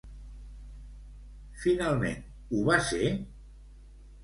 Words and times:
Finalment, 1.65 2.25
ho 2.55 2.65
va 2.73 2.81
ser? 2.91 3.13